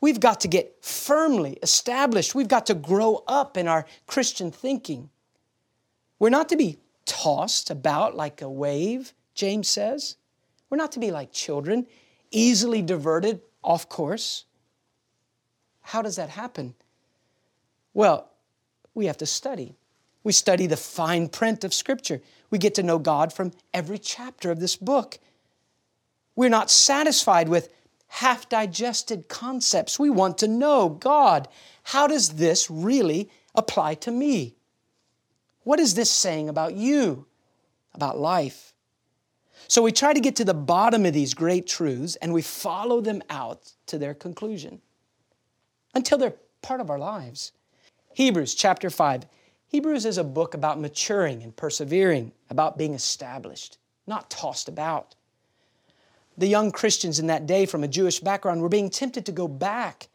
[0.00, 2.34] We've got to get firmly established.
[2.34, 5.10] We've got to grow up in our Christian thinking.
[6.18, 10.16] We're not to be tossed about like a wave James says.
[10.68, 11.86] We're not to be like children,
[12.30, 14.44] easily diverted off course.
[15.82, 16.74] How does that happen?
[17.94, 18.30] Well,
[18.94, 19.74] we have to study.
[20.24, 22.20] We study the fine print of Scripture.
[22.50, 25.18] We get to know God from every chapter of this book.
[26.36, 27.72] We're not satisfied with
[28.08, 29.98] half digested concepts.
[29.98, 31.48] We want to know God.
[31.84, 34.54] How does this really apply to me?
[35.64, 37.26] What is this saying about you,
[37.94, 38.74] about life?
[39.68, 43.00] So we try to get to the bottom of these great truths and we follow
[43.00, 44.80] them out to their conclusion
[45.94, 47.52] until they're part of our lives.
[48.14, 49.24] Hebrews chapter 5.
[49.72, 55.14] Hebrews is a book about maturing and persevering, about being established, not tossed about.
[56.36, 59.48] The young Christians in that day from a Jewish background were being tempted to go
[59.48, 60.08] back.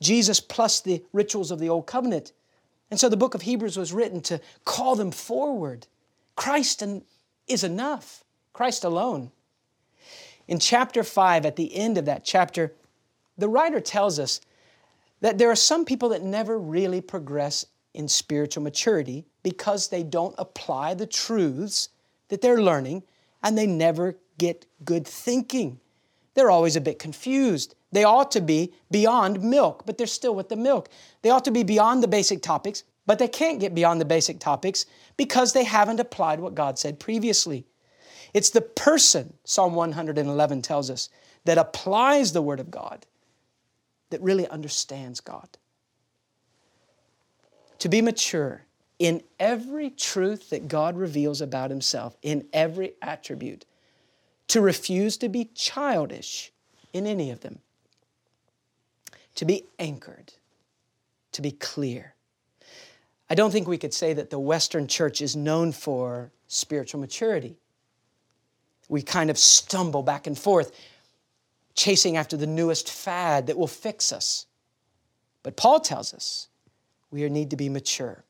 [0.00, 2.32] Jesus plus the rituals of the Old Covenant.
[2.88, 5.88] And so the book of Hebrews was written to call them forward.
[6.36, 6.84] Christ
[7.48, 8.22] is enough.
[8.52, 9.32] Christ alone.
[10.46, 12.72] In chapter 5, at the end of that chapter,
[13.36, 14.40] the writer tells us
[15.20, 20.34] that there are some people that never really progress in spiritual maturity because they don't
[20.38, 21.88] apply the truths
[22.28, 23.02] that they're learning
[23.42, 25.80] and they never get good thinking.
[26.34, 27.74] They're always a bit confused.
[27.90, 30.88] They ought to be beyond milk, but they're still with the milk.
[31.22, 34.38] They ought to be beyond the basic topics, but they can't get beyond the basic
[34.38, 34.86] topics
[35.16, 37.66] because they haven't applied what God said previously.
[38.34, 41.08] It's the person, Psalm 111 tells us,
[41.44, 43.06] that applies the Word of God
[44.10, 45.48] that really understands God.
[47.78, 48.62] To be mature
[48.98, 53.64] in every truth that God reveals about Himself, in every attribute,
[54.48, 56.52] to refuse to be childish
[56.92, 57.60] in any of them,
[59.36, 60.32] to be anchored,
[61.32, 62.14] to be clear.
[63.30, 67.58] I don't think we could say that the Western church is known for spiritual maturity.
[68.88, 70.72] We kind of stumble back and forth,
[71.74, 74.46] chasing after the newest fad that will fix us.
[75.42, 76.48] But Paul tells us
[77.10, 78.24] we need to be mature.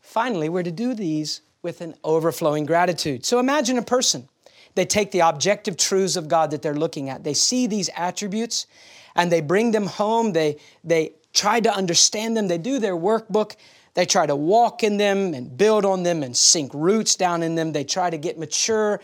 [0.00, 3.24] Finally, we're to do these with an overflowing gratitude.
[3.24, 4.28] So imagine a person.
[4.74, 8.66] They take the objective truths of God that they're looking at, they see these attributes,
[9.14, 10.32] and they bring them home.
[10.32, 12.48] They, they try to understand them.
[12.48, 13.56] They do their workbook.
[13.94, 17.54] They try to walk in them and build on them and sink roots down in
[17.54, 17.72] them.
[17.72, 19.00] They try to get mature,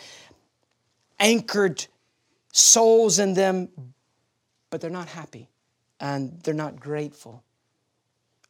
[1.20, 1.86] anchored
[2.52, 3.68] souls in them,
[4.70, 5.48] but they're not happy
[6.00, 7.44] and they're not grateful.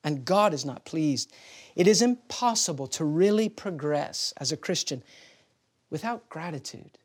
[0.02, 1.32] And God is not pleased.
[1.76, 5.02] It is impossible to really progress as a Christian
[5.90, 6.98] without gratitude.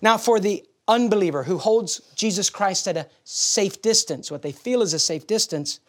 [0.00, 4.82] Now, for the unbeliever who holds Jesus Christ at a safe distance, what they feel
[4.82, 5.80] is a safe distance,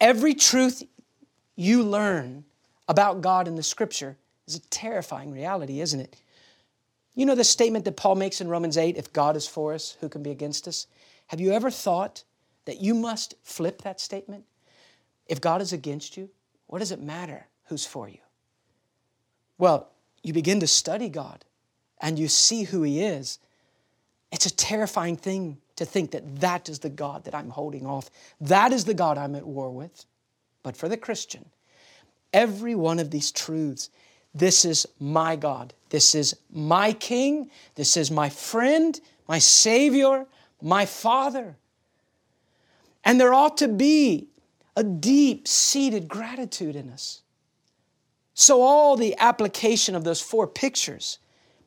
[0.00, 0.82] every truth
[1.56, 2.44] you learn
[2.88, 4.16] about God in the scripture
[4.46, 6.16] is a terrifying reality, isn't it?
[7.14, 9.96] You know the statement that Paul makes in Romans 8 if God is for us,
[10.00, 10.86] who can be against us?
[11.26, 12.24] Have you ever thought
[12.64, 14.44] that you must flip that statement?
[15.30, 16.28] If God is against you,
[16.66, 18.18] what does it matter who's for you?
[19.58, 19.88] Well,
[20.24, 21.44] you begin to study God
[22.00, 23.38] and you see who He is.
[24.32, 28.10] It's a terrifying thing to think that that is the God that I'm holding off.
[28.40, 30.04] That is the God I'm at war with.
[30.64, 31.48] But for the Christian,
[32.32, 33.88] every one of these truths
[34.34, 40.26] this is my God, this is my King, this is my friend, my Savior,
[40.62, 41.56] my Father.
[43.04, 44.28] And there ought to be
[44.76, 47.22] a deep seated gratitude in us.
[48.34, 51.18] So, all the application of those four pictures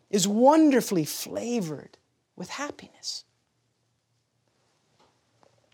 [0.09, 1.97] is wonderfully flavored
[2.35, 3.25] with happiness.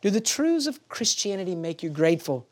[0.01, 2.47] Do the truths of Christianity make you grateful?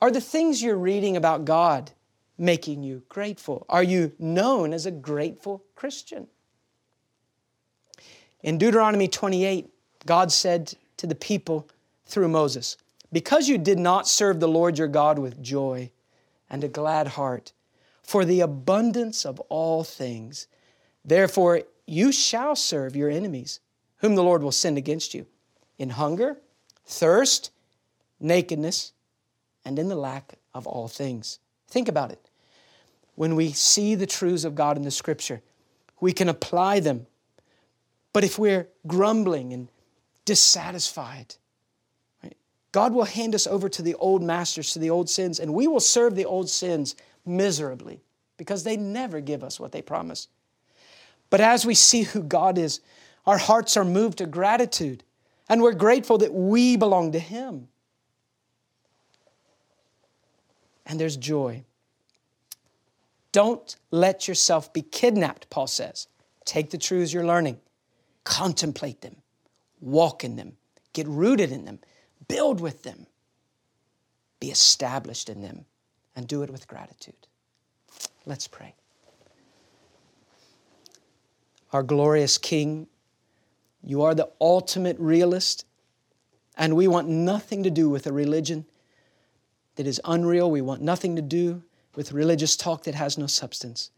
[0.00, 1.90] Are the things you're reading about God
[2.38, 3.66] making you grateful?
[3.68, 6.28] Are you known as a grateful Christian?
[8.42, 9.68] In Deuteronomy 28,
[10.06, 11.68] God said to the people
[12.06, 12.76] through Moses,
[13.12, 15.90] Because you did not serve the Lord your God with joy
[16.50, 17.52] and a glad heart,
[18.02, 20.46] for the abundance of all things,
[21.04, 23.60] therefore you shall serve your enemies,
[23.98, 25.26] whom the Lord will send against you,
[25.78, 26.38] in hunger,
[26.86, 27.50] thirst,
[28.20, 28.92] nakedness,
[29.64, 31.38] and in the lack of all things.
[31.66, 32.30] Think about it.
[33.14, 35.42] When we see the truths of God in the Scripture,
[36.00, 37.06] we can apply them.
[38.12, 39.68] But if we're grumbling and
[40.24, 41.34] dissatisfied,
[42.72, 45.66] God will hand us over to the old masters, to the old sins, and we
[45.66, 46.94] will serve the old sins
[47.24, 48.00] miserably
[48.36, 50.28] because they never give us what they promise.
[51.30, 52.80] But as we see who God is,
[53.26, 55.02] our hearts are moved to gratitude,
[55.48, 57.68] and we're grateful that we belong to Him.
[60.88, 61.62] and there's joy.
[63.30, 66.08] Don't let yourself be kidnapped, Paul says.
[66.46, 67.60] Take the truths you're learning,
[68.24, 69.16] contemplate them,
[69.80, 70.56] walk in them,
[70.94, 71.78] get rooted in them,
[72.28, 73.06] build with them,
[74.40, 75.64] be established in them,
[76.14, 77.26] and do it with gratitude.
[78.26, 78.74] Let's pray.
[81.72, 82.86] Our glorious King,
[83.82, 85.64] you are the ultimate realist,
[86.56, 88.66] and we want nothing to do with a religion
[89.76, 90.50] that is unreal.
[90.50, 91.62] We want nothing to do
[91.94, 93.90] with religious talk that has no substance.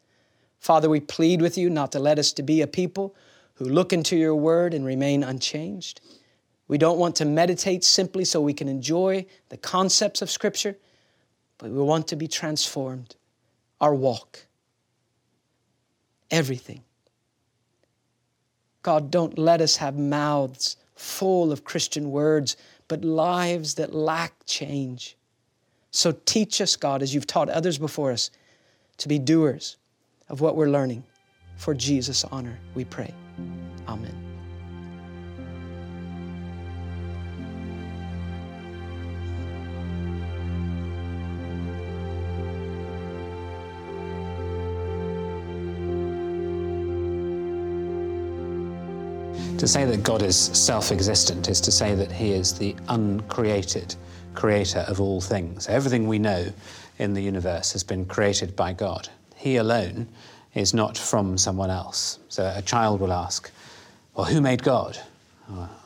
[0.59, 3.15] Father, we plead with you not to let us to be a people
[3.55, 6.01] who look into your word and remain unchanged.
[6.71, 10.77] We don't want to meditate simply so we can enjoy the concepts of Scripture,
[11.59, 13.17] but we want to be transformed.
[13.81, 14.47] Our walk,
[16.31, 16.85] everything.
[18.83, 22.57] God, don't let us have mouths full of Christian words,
[22.87, 25.17] but lives that lack change.
[25.91, 28.31] So teach us, God, as you've taught others before us,
[28.99, 29.77] to be doers
[30.29, 31.03] of what we're learning.
[31.57, 33.13] For Jesus' honor, we pray.
[33.89, 34.20] Amen.
[49.61, 53.95] To say that God is self existent is to say that He is the uncreated
[54.33, 55.69] creator of all things.
[55.69, 56.51] Everything we know
[56.99, 59.11] in the universe has been created by God.
[59.37, 60.09] He alone
[60.55, 62.19] is not from someone else.
[62.31, 63.51] So a child will ask,
[64.15, 64.99] Well, who made God?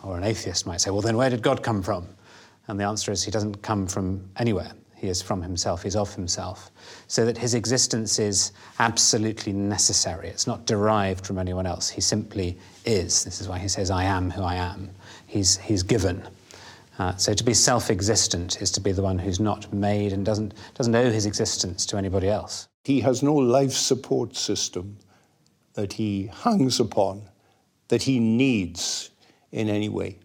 [0.04, 2.06] Or an atheist might say, Well, then where did God come from?
[2.68, 4.70] And the answer is, He doesn't come from anywhere.
[5.04, 6.70] He is from himself, he's of himself.
[7.08, 10.28] So that his existence is absolutely necessary.
[10.28, 11.90] It's not derived from anyone else.
[11.90, 13.22] He simply is.
[13.22, 14.88] This is why he says, I am who I am.
[15.26, 16.26] He's, he's given.
[16.98, 20.54] Uh, so to be self-existent is to be the one who's not made and doesn't,
[20.72, 22.66] doesn't owe his existence to anybody else.
[22.84, 24.96] He has no life support system
[25.74, 27.28] that he hangs upon,
[27.88, 29.10] that he needs
[29.52, 30.18] in any way.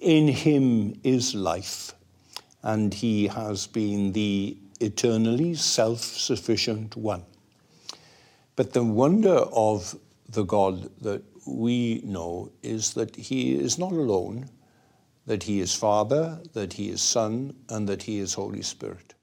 [0.00, 1.94] In him is life
[2.62, 7.24] and he has been the eternally self sufficient one.
[8.56, 9.96] But the wonder of
[10.28, 14.50] the God that we know is that he is not alone,
[15.26, 19.14] that he is Father, that he is Son, and that he is Holy Spirit.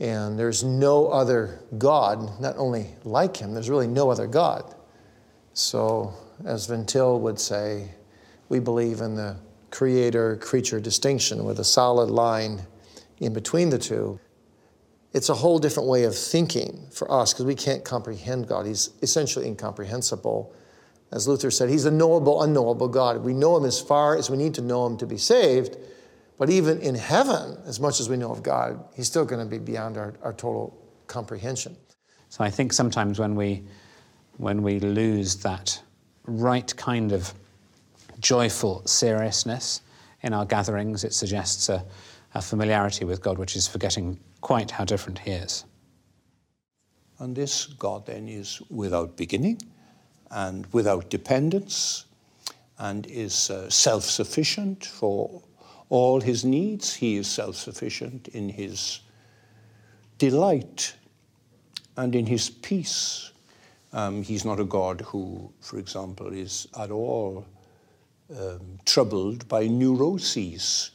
[0.00, 4.74] And there's no other God, not only like him, there's really no other God.
[5.54, 6.14] So,
[6.44, 7.90] as Van Til would say,
[8.48, 9.36] we believe in the
[9.70, 12.62] creator creature distinction with a solid line
[13.20, 14.20] in between the two,
[15.12, 18.66] it's a whole different way of thinking for us because we can't comprehend God.
[18.66, 20.54] He's essentially incomprehensible.
[21.10, 23.24] As Luther said, He's a knowable, unknowable God.
[23.24, 25.76] We know Him as far as we need to know Him to be saved,
[26.36, 29.50] but even in heaven, as much as we know of God, He's still going to
[29.50, 31.76] be beyond our, our total comprehension.
[32.28, 33.64] So I think sometimes when we,
[34.36, 35.80] when we lose that
[36.26, 37.32] right kind of
[38.20, 39.80] joyful seriousness
[40.22, 41.84] in our gatherings, it suggests a
[42.34, 45.64] a familiarity with God which is forgetting quite how different He is.
[47.18, 49.60] And this God then is without beginning
[50.30, 52.04] and without dependence
[52.78, 55.42] and is uh, self sufficient for
[55.88, 56.94] all his needs.
[56.94, 59.00] He is self sufficient in his
[60.18, 60.94] delight
[61.96, 63.32] and in his peace.
[63.92, 67.46] Um, he's not a God who, for example, is at all
[68.38, 70.90] um, troubled by neuroses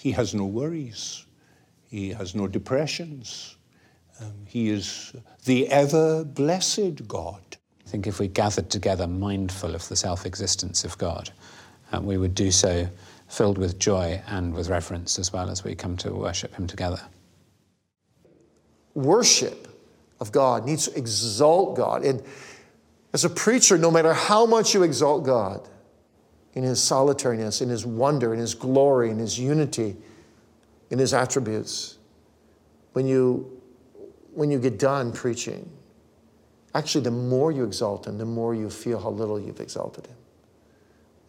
[0.00, 1.26] he has no worries.
[1.90, 3.58] He has no depressions.
[4.18, 5.12] Um, he is
[5.44, 7.42] the ever blessed God.
[7.84, 11.28] I think if we gathered together mindful of the self existence of God,
[11.92, 12.88] uh, we would do so
[13.28, 17.02] filled with joy and with reverence as well as we come to worship Him together.
[18.94, 19.68] Worship
[20.18, 22.06] of God needs to exalt God.
[22.06, 22.22] And
[23.12, 25.68] as a preacher, no matter how much you exalt God,
[26.54, 29.96] in his solitariness, in his wonder, in his glory, in his unity,
[30.90, 31.98] in his attributes.
[32.92, 33.60] When you,
[34.34, 35.70] when you get done preaching,
[36.74, 40.16] actually, the more you exalt him, the more you feel how little you've exalted him.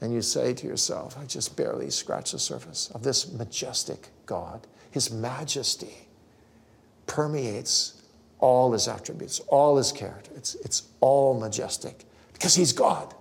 [0.02, 4.66] And you say to yourself, I just barely scratched the surface of this majestic God.
[4.90, 6.08] His majesty
[7.06, 8.02] permeates
[8.40, 10.32] all his attributes, all his character.
[10.36, 13.14] It's, it's all majestic because he's God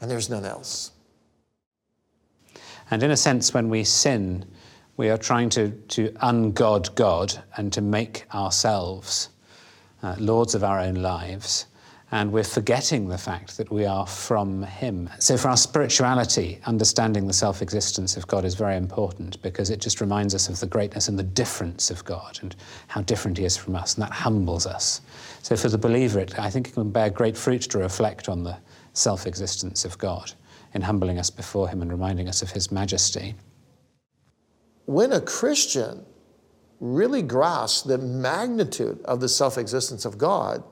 [0.00, 0.92] and there's none else.
[2.90, 4.44] And in a sense, when we sin,
[4.96, 9.30] we are trying to, to ungod God and to make ourselves
[10.02, 11.66] uh, lords of our own lives.
[12.12, 15.08] And we're forgetting the fact that we are from Him.
[15.20, 19.80] So, for our spirituality, understanding the self existence of God is very important because it
[19.80, 22.56] just reminds us of the greatness and the difference of God and
[22.88, 25.02] how different He is from us, and that humbles us.
[25.42, 28.42] So, for the believer, it, I think it can bear great fruit to reflect on
[28.42, 28.58] the
[28.92, 30.32] self existence of God
[30.74, 33.34] in humbling us before Him and reminding us of His majesty.
[34.86, 36.04] When a Christian
[36.80, 40.62] really grasps the magnitude of the self existence of God,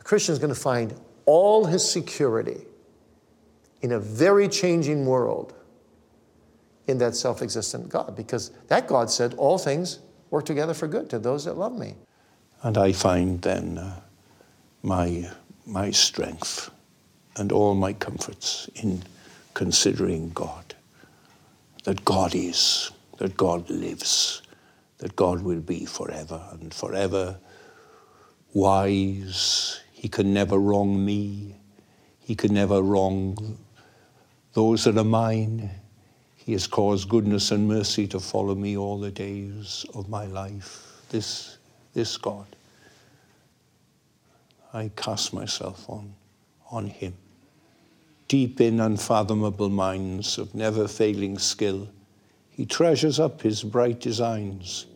[0.00, 0.94] a Christian is going to find
[1.24, 2.64] all his security
[3.82, 5.54] in a very changing world
[6.86, 9.98] in that self existent God, because that God said, All things
[10.30, 11.94] work together for good to those that love me.
[12.62, 14.00] And I find then uh,
[14.82, 15.30] my
[15.66, 16.70] my strength
[17.36, 19.02] and all my comforts in
[19.54, 20.74] considering God.
[21.84, 24.42] That God is, that God lives,
[24.98, 27.36] that God will be forever and forever
[28.54, 29.80] wise.
[29.92, 31.56] He can never wrong me.
[32.20, 33.58] He can never wrong
[34.54, 35.70] those that are mine.
[36.34, 41.02] He has caused goodness and mercy to follow me all the days of my life.
[41.10, 41.58] This,
[41.92, 42.46] this God.
[44.72, 46.14] I cast myself on,
[46.70, 47.14] on him.
[48.28, 51.88] Deep in unfathomable minds of never failing skill,
[52.50, 54.86] he treasures up his bright designs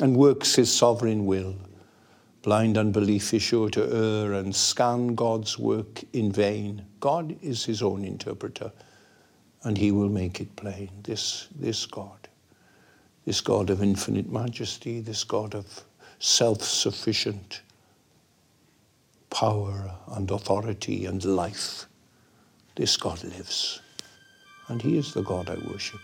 [0.00, 1.54] and works his sovereign will,
[2.46, 6.86] Blind unbelief is sure to err and scan God's work in vain.
[7.00, 8.70] God is his own interpreter,
[9.64, 10.90] and he will make it plain.
[11.02, 12.28] This, this God,
[13.24, 15.82] this God of infinite majesty, this God of
[16.20, 17.62] self sufficient
[19.36, 21.84] power and authority and life,
[22.74, 23.82] this God lives.
[24.68, 26.00] And he is the God I worship.